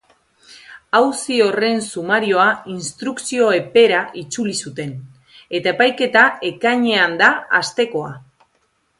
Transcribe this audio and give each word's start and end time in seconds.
Auzi 0.99 1.35
horren 1.47 1.81
sumarioa 1.89 2.45
instrukzio 2.75 3.49
epera 3.57 3.99
itzuli 4.21 4.55
zuten, 4.67 4.95
eta 5.59 5.73
epaiketa 5.73 6.23
ekainean 6.49 7.13
da 7.21 7.29
hastekoa. 7.59 8.09